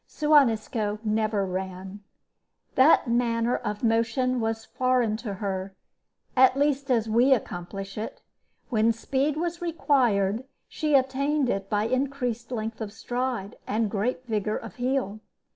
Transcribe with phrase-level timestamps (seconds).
[0.07, 1.99] Suan Isco never ran.
[2.73, 5.75] That manner of motion was foreign to her,
[6.35, 8.23] at least as we accomplish it.
[8.71, 14.57] When speed was required, she attained it by increased length of stride and great vigor
[14.57, 15.19] of heel.